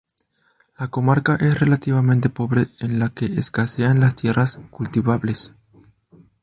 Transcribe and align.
La 0.79 0.87
comarca 0.87 1.35
es 1.35 1.59
relativamente 1.59 2.31
pobre, 2.31 2.69
en 2.79 2.97
la 2.97 3.09
que 3.09 3.27
escasean 3.37 3.99
las 3.99 4.15
tierras 4.15 4.59
cultivables. 4.71 5.53